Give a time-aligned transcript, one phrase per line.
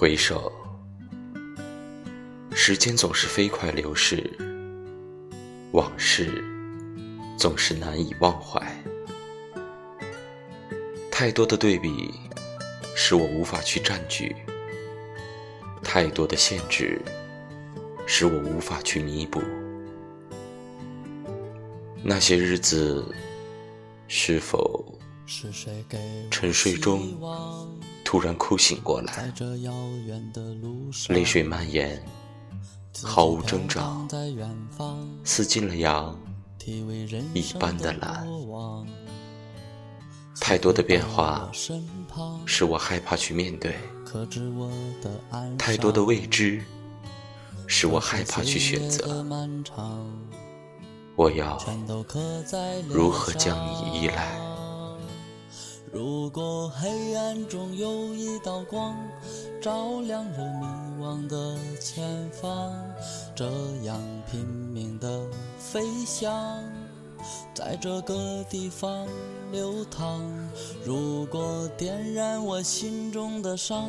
[0.00, 0.52] 回首，
[2.54, 4.30] 时间总是飞快流逝，
[5.72, 6.40] 往事
[7.36, 8.64] 总是难以忘怀。
[11.10, 12.14] 太多的对比，
[12.94, 14.32] 使我无法去占据；
[15.82, 17.02] 太多的限制，
[18.06, 19.42] 使我无法去弥补。
[22.04, 23.04] 那些日子，
[24.06, 24.77] 是否
[26.30, 27.14] 沉睡中
[28.02, 29.30] 突然哭醒过来，
[31.10, 32.02] 泪水蔓延，
[33.02, 34.08] 毫无征兆，
[35.24, 36.18] 似进了羊
[37.34, 38.26] 一般的蓝。
[40.40, 41.50] 太多的变化，
[42.46, 43.72] 使我害怕去面对；
[45.58, 46.64] 太多的未知，
[47.66, 49.22] 使我害怕去选择。
[51.16, 51.62] 我要
[52.88, 54.47] 如何将你依赖？
[56.28, 58.94] 如果黑暗中有一道光，
[59.62, 60.66] 照亮着迷
[61.02, 62.70] 惘的前方，
[63.34, 63.46] 这
[63.84, 63.98] 样
[64.30, 65.26] 拼命的
[65.58, 66.30] 飞翔，
[67.54, 69.08] 在这个地方
[69.50, 70.20] 流淌。
[70.84, 73.88] 如果点燃我心中的伤。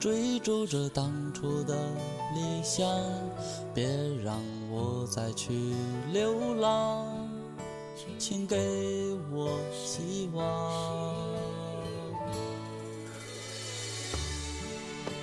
[0.00, 1.74] 追逐着当初的
[2.32, 2.88] 理想，
[3.74, 3.84] 别
[4.24, 5.74] 让我再去
[6.12, 7.28] 流浪，
[8.16, 8.56] 请给
[9.32, 9.57] 我。